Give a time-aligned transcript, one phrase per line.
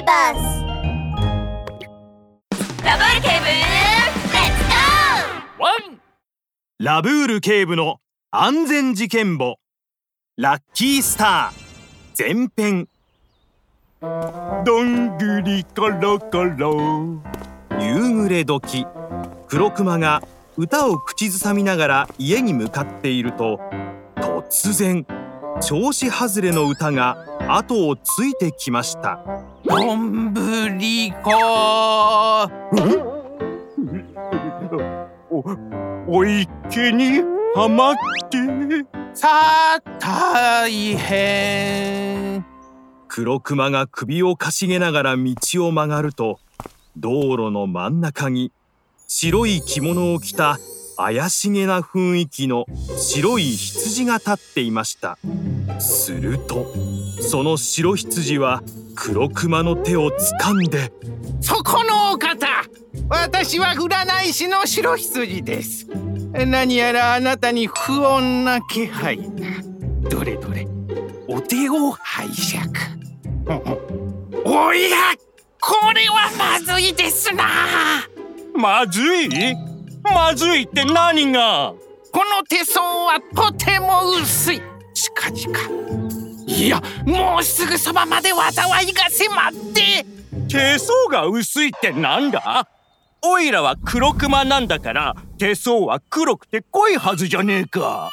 [0.00, 0.64] ーバス
[2.84, 4.16] ラブール警部レッ
[4.56, 4.64] ツ
[5.58, 5.98] ゴー
[6.78, 8.00] ラブール警部の
[8.30, 9.56] 安全事件簿。
[10.36, 12.36] ラッキースター。
[12.36, 12.88] 前編。
[14.64, 17.20] どんぐりころころ
[17.78, 18.86] 夕暮れ時。
[19.48, 20.22] 黒熊が
[20.56, 23.60] 歌を口ずさみながら家に向かっていると
[24.16, 25.04] 突然
[25.60, 29.20] 調子外れの歌が後をついてきました
[29.70, 31.30] どんぶりこ。
[35.30, 35.44] お
[36.08, 37.20] お池に
[37.54, 37.94] はまっ
[38.28, 39.00] て。
[39.14, 39.28] さ
[39.76, 42.44] あ大変
[43.08, 45.34] 黒熊が首をかしげながら道
[45.66, 46.38] を曲がると
[46.96, 48.52] 道路の真ん中に
[49.08, 50.58] 白い着物を着た
[50.96, 52.66] 怪しげな雰囲気の
[52.96, 55.18] 白い羊が立っていました
[55.80, 56.66] すると
[57.20, 58.62] その白羊は
[58.94, 60.92] 黒熊の手を掴んで
[61.40, 62.46] そこのお方
[63.08, 65.86] 私は占い師の白羊です。
[66.32, 69.24] 何やらあなたに不穏な気配が
[70.08, 70.66] どれどれ
[71.26, 72.70] お手を拝借。
[74.44, 75.14] おや
[75.60, 77.44] これはまずいですな。
[78.54, 79.28] まずい？
[80.02, 81.74] まずいって何が？
[82.12, 84.60] この手相はとても薄い
[85.20, 85.60] カジカ
[86.46, 90.06] いやもうすぐそばまで災いが迫って。
[90.48, 92.66] 手相が薄いってなんだ？
[93.22, 98.10] オイラは黒熊なんだから手相は黒くて濃いはずじゃねえか。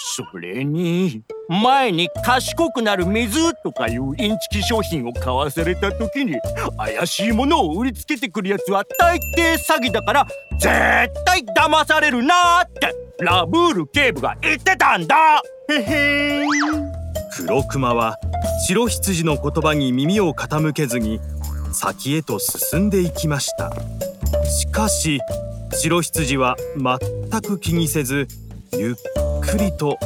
[0.00, 1.22] それに。
[1.48, 6.36] 前に賢くなる水とかいうインチキ商品を買わされた時に
[6.76, 10.68] 怪しいものを売りつけてくるやつは大抵詐欺だから絶
[11.24, 15.42] 対騙されるなってラブール警部が言ってたんだ。
[15.70, 16.46] へへ
[17.34, 18.18] 黒熊は
[18.66, 21.18] 白羊の言葉に耳を傾けずに
[21.72, 23.72] 先へと進んでいきました。
[24.44, 25.20] しかし
[25.72, 28.28] 白羊は全く気にせず
[28.72, 28.94] ゆっ
[29.40, 29.98] くりと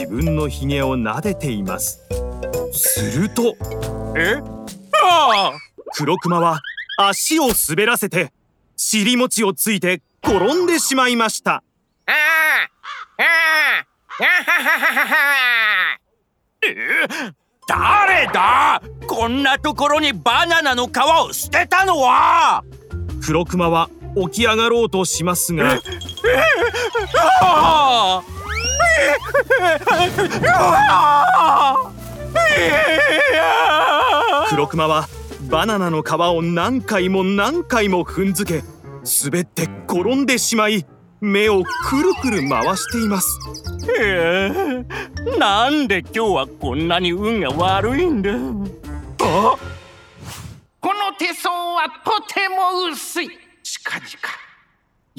[0.00, 2.00] 自分のひげを撫でています。
[2.72, 3.54] すると
[4.16, 4.36] え？
[5.02, 5.58] ああ。
[5.92, 6.60] 黒熊は
[6.96, 8.32] 足を滑らせて
[8.78, 11.56] 尻餅をついて転んでしまいました。
[11.56, 11.62] あ
[12.06, 12.12] あ。
[13.18, 13.24] あ
[14.22, 16.00] あ。
[17.68, 18.80] 誰だ？
[19.06, 20.92] こんなところにバナナの皮
[21.28, 22.64] を捨てたのは？
[23.22, 23.90] 黒熊は
[24.32, 25.78] 起き上がろうとしますが
[34.48, 35.08] 黒熊は
[35.48, 38.62] バナナの皮を何回も何回も踏んづけ
[39.22, 40.84] 滑って転んでしまい
[41.20, 43.38] 目をくるくる回しています。
[43.98, 48.32] へえなんで今日はこんなに運が悪いんだ？
[48.32, 49.56] あ？
[50.80, 53.28] この手相はとても薄い。
[53.62, 54.06] 近々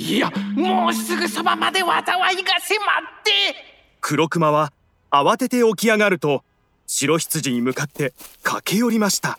[0.01, 2.33] いやもうすぐそばまで災いが迫っ
[3.23, 3.31] て。
[3.99, 4.73] 黒熊は
[5.11, 6.43] 慌てて起き上がると
[6.87, 9.37] 白羊に向かって駆け寄りました。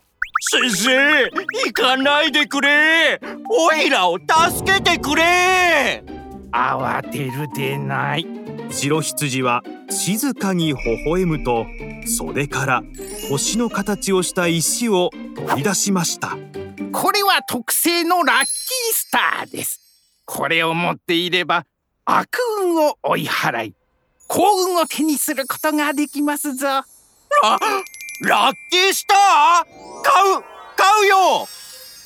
[0.52, 1.24] 先生
[1.64, 3.20] 行かないでくれ。
[3.50, 6.04] オイラを助けてくれ。
[6.52, 8.26] 慌てるでない。
[8.70, 11.66] 白羊は静かに微笑むと
[12.06, 12.82] 袖から
[13.30, 16.36] 星の形をした石を取り出しました。
[16.92, 18.46] これは特製のラッキー
[18.92, 19.81] スターです
[20.34, 21.66] これを持っていれば
[22.06, 23.74] 悪運を追い払い
[24.28, 26.66] 幸運を手にすることができますぞ。
[26.66, 26.84] ラ
[28.22, 29.66] ラッキースター
[30.02, 30.42] 買う
[30.74, 31.46] 買うよ！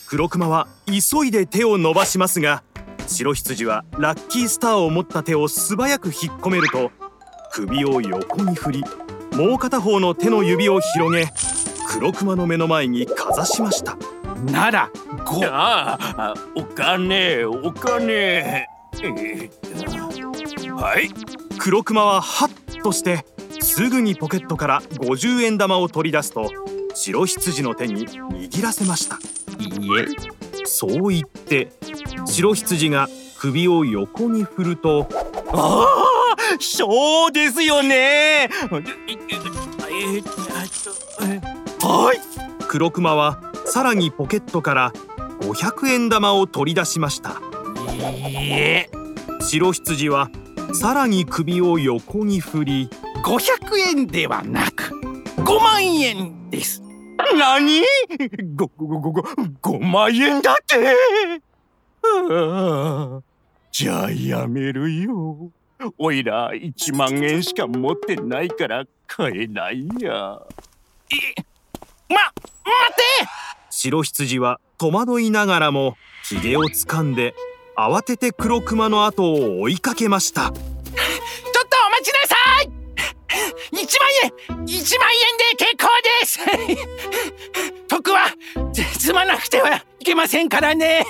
[0.09, 2.65] 黒熊は急いで手を伸ばしますが
[3.07, 6.91] 白羊はラッキースターを持った手を素早く引っ込めると
[7.53, 8.85] 首を横に振り
[9.37, 11.29] もう片方の手の指を広げ
[11.89, 13.97] 黒熊の目の前にかざしました
[14.45, 14.91] なら
[15.25, 15.45] ご。
[15.47, 18.67] ああお金お金。
[20.77, 21.11] はい。
[21.59, 23.25] 黒熊はハッとして
[23.61, 26.51] すぐにポケットから50円玉を取り出すと
[26.95, 29.19] 白羊の手に握らせました。
[29.59, 30.07] いいえ。
[30.65, 31.73] そう言って
[32.27, 33.09] 白羊が
[33.39, 35.09] 首を横に振ると
[35.53, 35.87] ああ
[36.61, 38.49] そうですよね。
[41.81, 42.21] はい。
[42.69, 43.46] 黒熊は
[43.77, 44.91] さらにポケットから
[45.41, 47.43] 500円玉を取り出しました。
[47.93, 47.99] い
[48.47, 48.89] いえ。
[49.43, 50.31] 白羊は
[50.73, 52.89] さらに首を横に振り
[53.23, 54.85] 500円ではなく
[55.43, 56.81] 5万円です。
[57.39, 57.83] 何？
[58.55, 60.79] ごごごご5万円だって？
[63.73, 65.51] じゃあやめるよ。
[65.99, 70.41] おいら1万円しか持ってないから買えないや。
[71.13, 71.43] え
[72.09, 72.17] ま
[72.65, 72.86] 待って
[73.77, 77.35] 白羊は戸惑いながらもひげを掴んで
[77.77, 80.45] 慌てて黒熊の後を追いかけました。
[80.45, 82.71] ちょっとお待ちなさい。
[83.73, 84.65] 1万円。
[84.65, 85.89] 1万円で結構
[86.21, 86.41] です。
[87.87, 88.29] 徳は
[88.75, 91.05] 積まなくてはいけませんからね。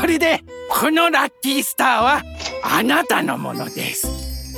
[0.00, 2.22] これでこのラッキースターは
[2.62, 4.06] あなたのものです。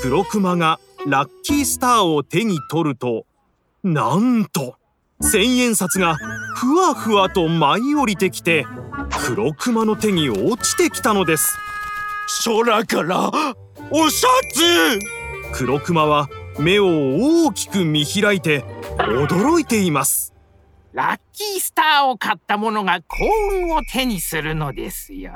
[0.03, 3.25] 黒熊がラッキースターを手に取ると
[3.83, 4.77] なんと
[5.23, 6.17] 千円札が
[6.57, 8.67] ふわふわと舞い降りてきて
[9.25, 11.57] 黒熊の手に落ちてきたのです。
[12.45, 13.31] 空から
[13.91, 14.27] お札
[15.53, 16.29] 黒熊は
[16.59, 18.65] 目を大きく見開いて
[18.99, 20.35] 驚いています。
[20.93, 25.33] ラッキースターを買った者が幸運を手にするのですよ。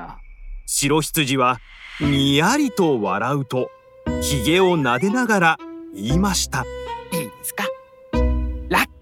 [0.67, 1.59] 白羊は
[2.01, 3.71] にやりと笑うと
[4.21, 5.59] ひげを撫でながら
[5.95, 6.65] 言いました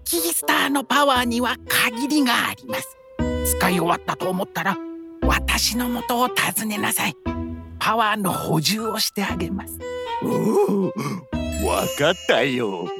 [0.05, 2.95] キースターのパワーには限りがあります。
[3.57, 4.77] 使い終わったと思ったら
[5.23, 7.15] 私の元を訪ねなさい。
[7.79, 9.79] パワーの補充をしてあげます。
[10.23, 10.27] お
[11.65, 12.87] おわかったよ。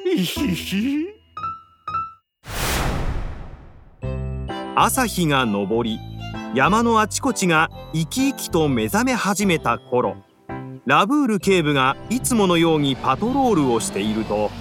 [4.76, 6.00] 朝日が昇り
[6.56, 10.18] 山のあちこちが生き生きと目覚め始めた頃
[10.86, 14.52] ラブール警部がいつものようにパトロールをしていると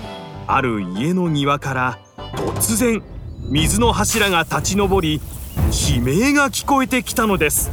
[0.47, 1.99] ある家の庭から
[2.37, 3.03] 突然
[3.51, 5.21] 水の柱が立ち上り
[5.97, 7.71] 悲鳴が聞こえてきたのです。